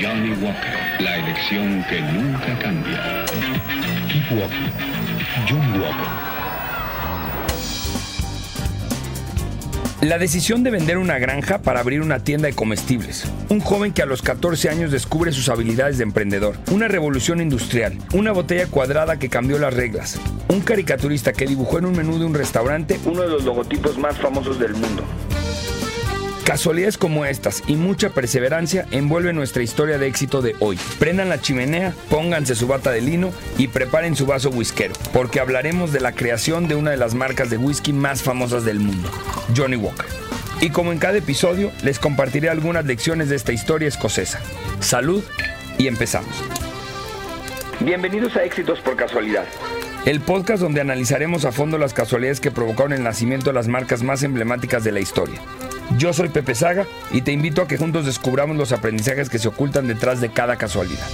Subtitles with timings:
[0.00, 3.26] Johnny Walker, la elección que nunca cambia.
[4.08, 4.70] Keep walking.
[5.46, 6.30] John Walker.
[10.00, 13.30] La decisión de vender una granja para abrir una tienda de comestibles.
[13.50, 16.56] Un joven que a los 14 años descubre sus habilidades de emprendedor.
[16.70, 17.98] Una revolución industrial.
[18.14, 20.18] Una botella cuadrada que cambió las reglas.
[20.48, 24.16] Un caricaturista que dibujó en un menú de un restaurante uno de los logotipos más
[24.16, 25.04] famosos del mundo.
[26.50, 30.76] Casualidades como estas y mucha perseverancia envuelven nuestra historia de éxito de hoy.
[30.98, 35.92] Prendan la chimenea, pónganse su bata de lino y preparen su vaso whiskero, porque hablaremos
[35.92, 39.08] de la creación de una de las marcas de whisky más famosas del mundo,
[39.56, 40.06] Johnny Walker.
[40.60, 44.40] Y como en cada episodio, les compartiré algunas lecciones de esta historia escocesa.
[44.80, 45.22] Salud
[45.78, 46.34] y empezamos.
[47.78, 49.44] Bienvenidos a Éxitos por Casualidad.
[50.04, 54.02] El podcast donde analizaremos a fondo las casualidades que provocaron el nacimiento de las marcas
[54.02, 55.40] más emblemáticas de la historia.
[55.98, 59.48] Yo soy Pepe Saga y te invito a que juntos descubramos los aprendizajes que se
[59.48, 61.06] ocultan detrás de cada casualidad.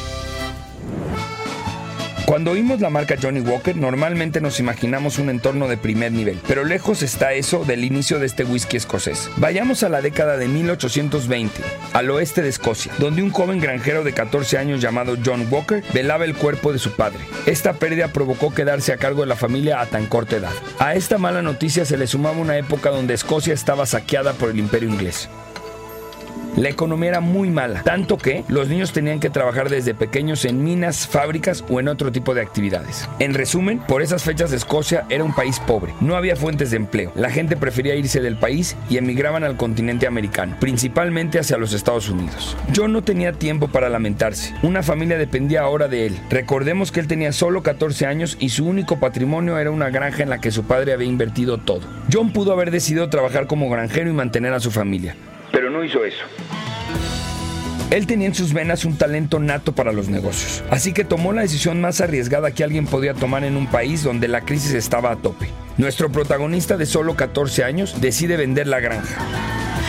[2.27, 6.64] Cuando oímos la marca Johnny Walker, normalmente nos imaginamos un entorno de primer nivel, pero
[6.64, 9.30] lejos está eso del inicio de este whisky escocés.
[9.36, 14.12] Vayamos a la década de 1820, al oeste de Escocia, donde un joven granjero de
[14.12, 17.20] 14 años llamado John Walker velaba el cuerpo de su padre.
[17.47, 20.52] Esta pérdida provocó quedarse a cargo de la familia a tan corta edad.
[20.80, 24.58] A esta mala noticia se le sumaba una época donde Escocia estaba saqueada por el
[24.58, 25.28] imperio inglés.
[26.57, 30.65] La economía era muy mala, tanto que los niños tenían que trabajar desde pequeños en
[30.65, 33.07] minas, fábricas o en otro tipo de actividades.
[33.19, 37.12] En resumen, por esas fechas Escocia era un país pobre, no había fuentes de empleo,
[37.15, 42.09] la gente prefería irse del país y emigraban al continente americano, principalmente hacia los Estados
[42.09, 42.57] Unidos.
[42.75, 46.19] John no tenía tiempo para lamentarse, una familia dependía ahora de él.
[46.31, 50.31] Recordemos que él tenía solo 14 años y su único patrimonio era una granja en
[50.31, 51.83] la que su padre había invertido todo.
[52.11, 55.17] John pudo haber decidido trabajar como granjero y mantener a su familia,
[55.53, 56.25] pero no hizo eso.
[57.97, 61.41] Él tenía en sus venas un talento nato para los negocios, así que tomó la
[61.41, 65.16] decisión más arriesgada que alguien podía tomar en un país donde la crisis estaba a
[65.16, 65.48] tope.
[65.78, 69.16] Nuestro protagonista de solo 14 años decide vender la granja.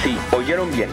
[0.05, 0.87] Sí, oyeron bien.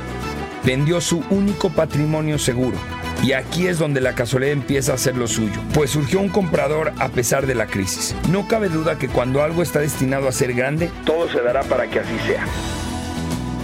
[0.65, 2.77] Vendió su único patrimonio seguro.
[3.23, 6.95] Y aquí es donde la casualidad empieza a hacer lo suyo, pues surgió un comprador
[6.99, 8.17] a pesar de la crisis.
[8.29, 11.87] No cabe duda que cuando algo está destinado a ser grande, todo se dará para
[11.87, 12.45] que así sea.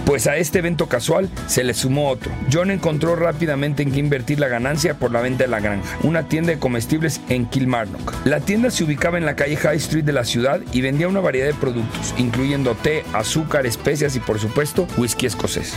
[0.05, 2.31] Pues a este evento casual se le sumó otro.
[2.51, 6.27] John encontró rápidamente en qué invertir la ganancia por la venta de la granja, una
[6.27, 8.13] tienda de comestibles en Kilmarnock.
[8.25, 11.21] La tienda se ubicaba en la calle High Street de la ciudad y vendía una
[11.21, 15.73] variedad de productos, incluyendo té, azúcar, especias y por supuesto whisky escocés.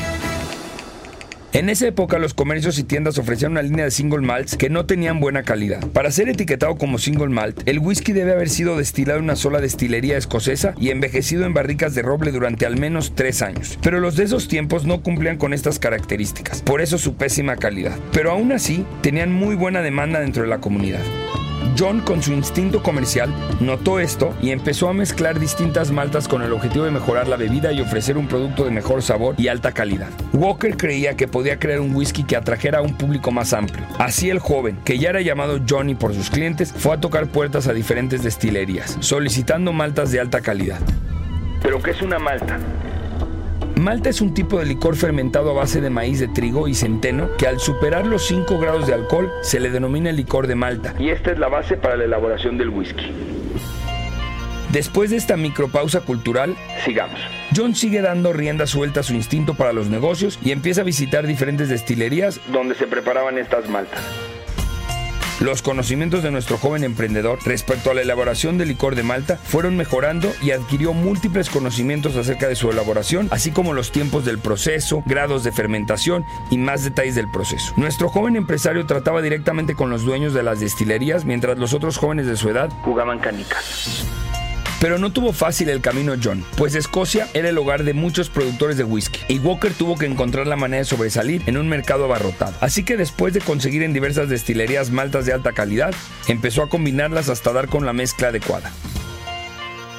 [1.54, 4.86] En esa época los comercios y tiendas ofrecían una línea de single malts que no
[4.86, 5.86] tenían buena calidad.
[5.92, 9.60] Para ser etiquetado como single malt, el whisky debe haber sido destilado en una sola
[9.60, 13.78] destilería escocesa y envejecido en barricas de roble durante al menos tres años.
[13.82, 17.96] Pero los de esos tiempos no cumplían con estas características, por eso su pésima calidad.
[18.12, 21.02] Pero aún así, tenían muy buena demanda dentro de la comunidad.
[21.78, 26.52] John, con su instinto comercial, notó esto y empezó a mezclar distintas maltas con el
[26.52, 30.10] objetivo de mejorar la bebida y ofrecer un producto de mejor sabor y alta calidad.
[30.32, 33.86] Walker creía que podía crear un whisky que atrajera a un público más amplio.
[33.98, 37.66] Así el joven, que ya era llamado Johnny por sus clientes, fue a tocar puertas
[37.68, 40.80] a diferentes destilerías, solicitando maltas de alta calidad.
[41.62, 42.58] ¿Pero qué es una malta?
[43.76, 47.36] Malta es un tipo de licor fermentado a base de maíz de trigo y centeno
[47.36, 50.94] que al superar los 5 grados de alcohol se le denomina licor de Malta.
[50.98, 53.10] Y esta es la base para la elaboración del whisky.
[54.70, 57.20] Después de esta micropausa cultural, sigamos.
[57.54, 61.26] John sigue dando rienda suelta a su instinto para los negocios y empieza a visitar
[61.26, 64.00] diferentes destilerías donde se preparaban estas maltas.
[65.44, 69.76] Los conocimientos de nuestro joven emprendedor respecto a la elaboración del licor de Malta fueron
[69.76, 75.02] mejorando y adquirió múltiples conocimientos acerca de su elaboración, así como los tiempos del proceso,
[75.04, 77.74] grados de fermentación y más detalles del proceso.
[77.76, 82.26] Nuestro joven empresario trataba directamente con los dueños de las destilerías mientras los otros jóvenes
[82.26, 84.02] de su edad jugaban canicas.
[84.84, 88.76] Pero no tuvo fácil el camino John, pues Escocia era el hogar de muchos productores
[88.76, 92.52] de whisky, y Walker tuvo que encontrar la manera de sobresalir en un mercado abarrotado.
[92.60, 95.94] Así que después de conseguir en diversas destilerías maltas de alta calidad,
[96.28, 98.72] empezó a combinarlas hasta dar con la mezcla adecuada.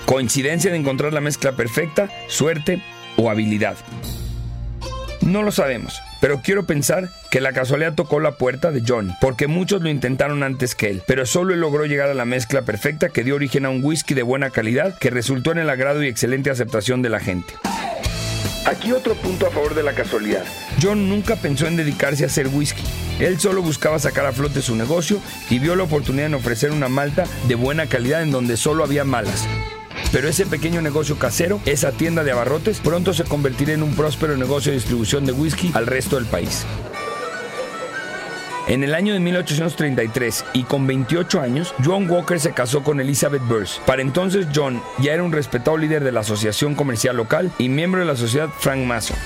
[0.05, 2.83] ¿Coincidencia de encontrar la mezcla perfecta, suerte
[3.17, 3.77] o habilidad?
[5.21, 9.45] No lo sabemos, pero quiero pensar que la casualidad tocó la puerta de Johnny, porque
[9.45, 13.09] muchos lo intentaron antes que él, pero solo él logró llegar a la mezcla perfecta
[13.09, 16.07] que dio origen a un whisky de buena calidad que resultó en el agrado y
[16.07, 17.53] excelente aceptación de la gente.
[18.65, 20.43] Aquí otro punto a favor de la casualidad.
[20.81, 22.81] John nunca pensó en dedicarse a hacer whisky.
[23.19, 25.21] Él solo buscaba sacar a flote su negocio
[25.51, 29.03] y vio la oportunidad en ofrecer una malta de buena calidad en donde solo había
[29.03, 29.47] malas.
[30.11, 34.37] Pero ese pequeño negocio casero, esa tienda de abarrotes, pronto se convertirá en un próspero
[34.37, 36.65] negocio de distribución de whisky al resto del país.
[38.67, 43.43] En el año de 1833 y con 28 años, John Walker se casó con Elizabeth
[43.47, 43.79] Burse.
[43.85, 47.99] Para entonces John ya era un respetado líder de la asociación comercial local y miembro
[47.99, 49.17] de la sociedad Frank Mason.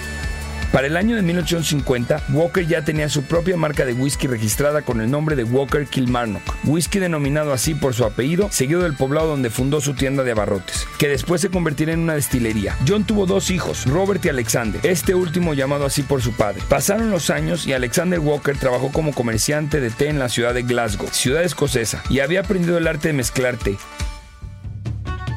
[0.72, 5.02] Para el año de 1850, Walker ya tenía su propia marca de whisky registrada con
[5.02, 9.50] el nombre de Walker Kilmarnock, whisky denominado así por su apellido, seguido del poblado donde
[9.50, 12.78] fundó su tienda de abarrotes, que después se convertiría en una destilería.
[12.88, 16.62] John tuvo dos hijos, Robert y Alexander, este último llamado así por su padre.
[16.70, 20.62] Pasaron los años y Alexander Walker trabajó como comerciante de té en la ciudad de
[20.62, 23.78] Glasgow, ciudad escocesa, y había aprendido el arte de mezclar té.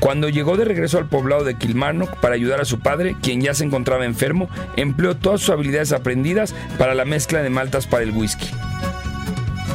[0.03, 3.55] Cuando llegó de regreso al poblado de Kilmarnock para ayudar a su padre, quien ya
[3.55, 8.11] se encontraba enfermo, empleó todas sus habilidades aprendidas para la mezcla de maltas para el
[8.11, 8.51] whisky.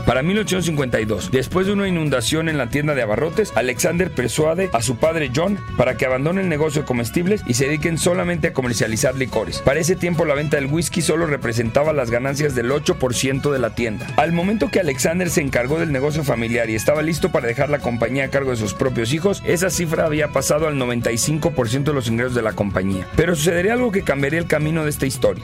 [0.08, 4.96] Para 1852, después de una inundación en la tienda de abarrotes, Alexander persuade a su
[4.96, 9.16] padre John para que abandone el negocio de comestibles y se dediquen solamente a comercializar
[9.16, 9.60] licores.
[9.60, 13.76] Para ese tiempo la venta del whisky solo representaba las ganancias del 8% de la
[13.76, 14.08] tienda.
[14.16, 17.80] Al momento que Alexander se encargó del negocio familiar y estaba listo para dejar la
[17.80, 22.08] compañía a cargo de sus propios hijos, esa cifra había pasado al 95% de los
[22.08, 23.06] ingresos de la compañía.
[23.18, 25.44] Pero sucedería algo que cambiaría el camino de esta historia.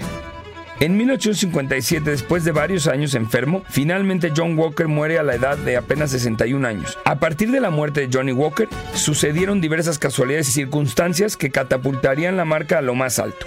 [0.79, 5.77] En 1857, después de varios años enfermo, finalmente John Walker muere a la edad de
[5.77, 6.97] apenas 61 años.
[7.05, 12.37] A partir de la muerte de Johnny Walker, sucedieron diversas casualidades y circunstancias que catapultarían
[12.37, 13.45] la marca a lo más alto.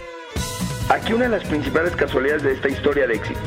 [0.89, 3.41] Aquí una de las principales casualidades de esta historia de éxito.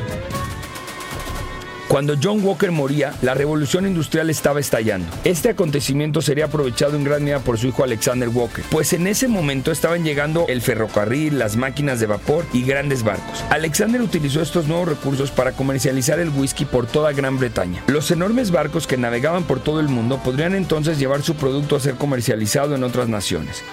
[1.90, 5.08] Cuando John Walker moría, la revolución industrial estaba estallando.
[5.24, 9.26] Este acontecimiento sería aprovechado en gran medida por su hijo Alexander Walker, pues en ese
[9.26, 13.44] momento estaban llegando el ferrocarril, las máquinas de vapor y grandes barcos.
[13.50, 17.82] Alexander utilizó estos nuevos recursos para comercializar el whisky por toda Gran Bretaña.
[17.88, 21.80] Los enormes barcos que navegaban por todo el mundo podrían entonces llevar su producto a
[21.80, 23.64] ser comercializado en otras naciones.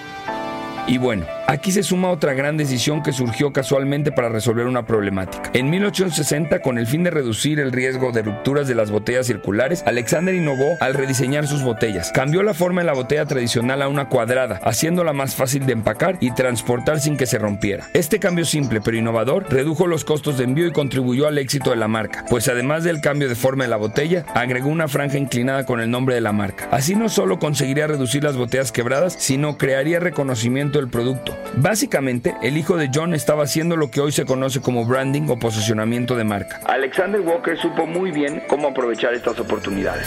[0.88, 5.50] Y bueno, aquí se suma otra gran decisión que surgió casualmente para resolver una problemática.
[5.54, 9.82] En 1860, con el fin de reducir el riesgo de rupturas de las botellas circulares,
[9.86, 12.12] Alexander innovó al rediseñar sus botellas.
[12.12, 16.18] Cambió la forma de la botella tradicional a una cuadrada, haciéndola más fácil de empacar
[16.20, 17.88] y transportar sin que se rompiera.
[17.94, 21.76] Este cambio simple pero innovador redujo los costos de envío y contribuyó al éxito de
[21.76, 25.64] la marca, pues además del cambio de forma de la botella, agregó una franja inclinada
[25.64, 26.68] con el nombre de la marca.
[26.70, 31.37] Así no solo conseguiría reducir las botellas quebradas, sino crearía reconocimiento el producto.
[31.56, 35.38] Básicamente, el hijo de John estaba haciendo lo que hoy se conoce como branding o
[35.38, 36.60] posicionamiento de marca.
[36.66, 40.06] Alexander Walker supo muy bien cómo aprovechar estas oportunidades.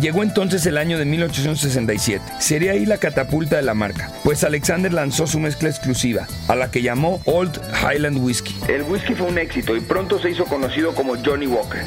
[0.00, 2.24] Llegó entonces el año de 1867.
[2.38, 6.70] Sería ahí la catapulta de la marca, pues Alexander lanzó su mezcla exclusiva, a la
[6.70, 8.56] que llamó Old Highland Whiskey.
[8.66, 11.82] El whisky fue un éxito y pronto se hizo conocido como Johnny Walker.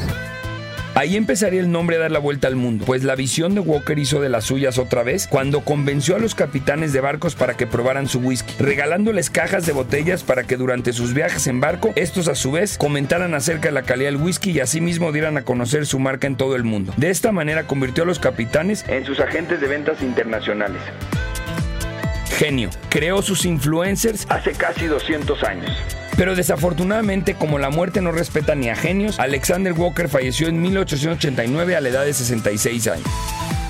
[0.95, 3.97] Ahí empezaría el nombre a dar la vuelta al mundo, pues la visión de Walker
[3.97, 7.65] hizo de las suyas otra vez cuando convenció a los capitanes de barcos para que
[7.65, 12.27] probaran su whisky, regalándoles cajas de botellas para que durante sus viajes en barco, estos
[12.27, 15.87] a su vez comentaran acerca de la calidad del whisky y asimismo dieran a conocer
[15.87, 16.93] su marca en todo el mundo.
[16.97, 20.81] De esta manera convirtió a los capitanes en sus agentes de ventas internacionales.
[22.37, 25.71] Genio, creó sus influencers hace casi 200 años.
[26.18, 31.75] Pero desafortunadamente, como la muerte no respeta ni a genios, Alexander Walker falleció en 1889
[31.75, 33.07] a la edad de 66 años.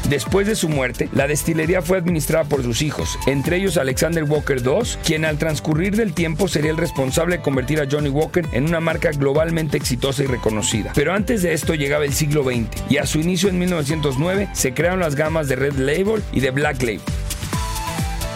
[0.09, 4.61] Después de su muerte, la destilería fue administrada por sus hijos, entre ellos Alexander Walker
[4.63, 8.65] II, quien al transcurrir del tiempo sería el responsable de convertir a Johnny Walker en
[8.65, 10.91] una marca globalmente exitosa y reconocida.
[10.93, 14.73] Pero antes de esto llegaba el siglo XX, y a su inicio en 1909 se
[14.73, 17.01] crearon las gamas de Red Label y de Black Label.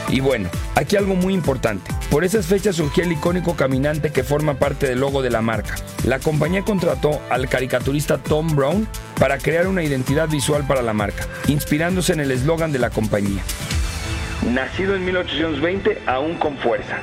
[0.10, 1.92] Y bueno, aquí algo muy importante.
[2.10, 5.76] Por esas fechas surgió el icónico caminante que forma parte del logo de la marca.
[6.06, 8.88] La compañía contrató al caricaturista Tom Brown
[9.20, 13.44] para crear una identidad visual para la marca, inspirándose en el eslogan de la compañía.
[14.46, 17.00] Nacido en 1820, aún con fuerza.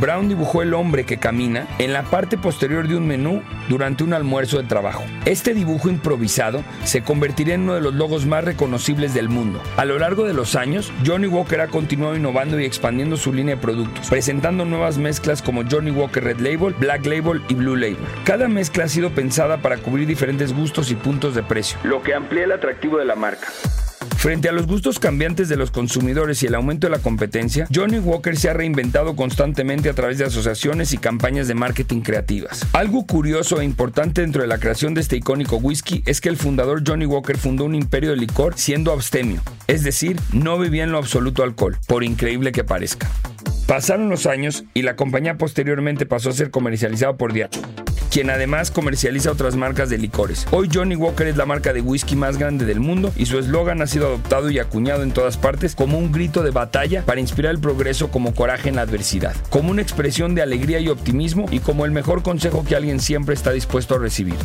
[0.00, 4.12] Brown dibujó el hombre que camina en la parte posterior de un menú durante un
[4.12, 5.04] almuerzo de trabajo.
[5.24, 9.62] Este dibujo improvisado se convertiría en uno de los logos más reconocibles del mundo.
[9.76, 13.56] A lo largo de los años, Johnny Walker ha continuado innovando y expandiendo su línea
[13.56, 17.96] de productos, presentando nuevas mezclas como Johnny Walker Red Label, Black Label y Blue Label.
[18.24, 22.14] Cada mezcla ha sido pensada para cubrir diferentes gustos y puntos de precio, lo que
[22.14, 23.48] amplía el atractivo de la marca.
[24.26, 28.00] Frente a los gustos cambiantes de los consumidores y el aumento de la competencia, Johnny
[28.00, 32.66] Walker se ha reinventado constantemente a través de asociaciones y campañas de marketing creativas.
[32.72, 36.36] Algo curioso e importante dentro de la creación de este icónico whisky es que el
[36.36, 40.90] fundador Johnny Walker fundó un imperio de licor siendo abstemio, es decir, no bebía en
[40.90, 43.08] lo absoluto alcohol, por increíble que parezca.
[43.68, 47.85] Pasaron los años y la compañía posteriormente pasó a ser comercializada por Diageo
[48.16, 50.46] quien además comercializa otras marcas de licores.
[50.50, 53.82] Hoy Johnny Walker es la marca de whisky más grande del mundo y su eslogan
[53.82, 57.52] ha sido adoptado y acuñado en todas partes como un grito de batalla para inspirar
[57.52, 61.58] el progreso como coraje en la adversidad, como una expresión de alegría y optimismo y
[61.58, 64.36] como el mejor consejo que alguien siempre está dispuesto a recibir.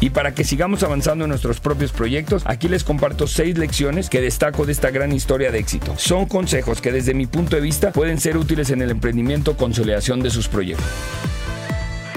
[0.00, 4.22] Y para que sigamos avanzando en nuestros propios proyectos, aquí les comparto seis lecciones que
[4.22, 5.92] destaco de esta gran historia de éxito.
[5.98, 9.56] Son consejos que desde mi punto de vista pueden ser útiles en el emprendimiento o
[9.58, 10.86] consolidación de sus proyectos.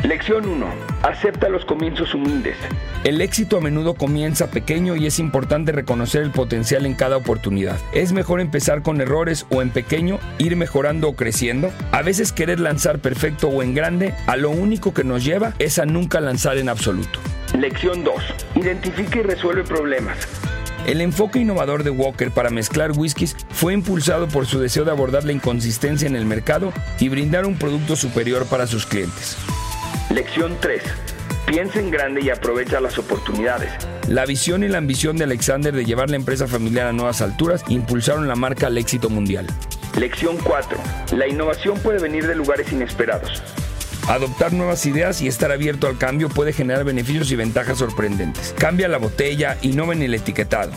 [0.07, 0.67] Lección 1.
[1.01, 2.55] Acepta los comienzos humildes.
[3.03, 7.79] El éxito a menudo comienza pequeño y es importante reconocer el potencial en cada oportunidad.
[7.91, 11.71] Es mejor empezar con errores o en pequeño, ir mejorando o creciendo.
[11.91, 15.79] A veces querer lanzar perfecto o en grande, a lo único que nos lleva es
[15.79, 17.19] a nunca lanzar en absoluto.
[17.57, 18.15] Lección 2.
[18.57, 20.19] Identifica y resuelve problemas.
[20.85, 25.24] El enfoque innovador de Walker para mezclar whiskies fue impulsado por su deseo de abordar
[25.24, 29.35] la inconsistencia en el mercado y brindar un producto superior para sus clientes.
[30.15, 30.81] Lección 3.
[31.45, 33.69] Piensa en grande y aprovecha las oportunidades.
[34.07, 37.65] La visión y la ambición de Alexander de llevar la empresa familiar a nuevas alturas
[37.67, 39.45] impulsaron la marca al éxito mundial.
[40.00, 40.77] Lección 4.
[41.17, 43.43] La innovación puede venir de lugares inesperados.
[44.07, 48.55] Adoptar nuevas ideas y estar abierto al cambio puede generar beneficios y ventajas sorprendentes.
[48.57, 50.72] Cambia la botella, innova en el etiquetado.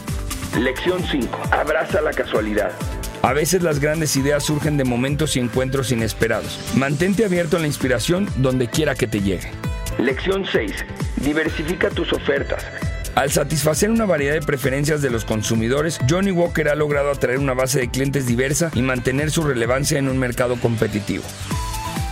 [0.59, 1.43] Lección 5.
[1.53, 2.73] Abraza la casualidad.
[3.23, 6.59] A veces las grandes ideas surgen de momentos y encuentros inesperados.
[6.77, 9.51] Mantente abierto a la inspiración donde quiera que te llegue.
[9.99, 10.73] Lección 6.
[11.17, 12.65] Diversifica tus ofertas.
[13.17, 17.55] Al satisfacer una variedad de preferencias de los consumidores, Johnny Walker ha logrado atraer una
[17.55, 21.25] base de clientes diversa y mantener su relevancia en un mercado competitivo.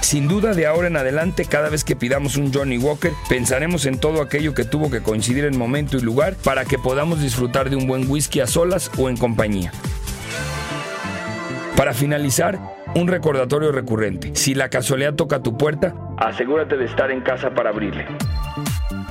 [0.00, 3.98] Sin duda de ahora en adelante, cada vez que pidamos un Johnny Walker, pensaremos en
[3.98, 7.76] todo aquello que tuvo que coincidir en momento y lugar para que podamos disfrutar de
[7.76, 9.72] un buen whisky a solas o en compañía.
[11.76, 12.58] Para finalizar,
[12.94, 14.34] un recordatorio recurrente.
[14.34, 18.06] Si la casualidad toca tu puerta, asegúrate de estar en casa para abrirle.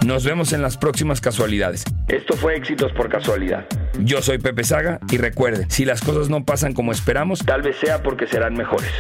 [0.04, 1.84] Nos vemos en las próximas casualidades.
[2.08, 3.66] Esto fue Éxitos por Casualidad.
[4.00, 7.76] Yo soy Pepe Saga y recuerde, si las cosas no pasan como esperamos, tal vez
[7.78, 8.92] sea porque serán mejores.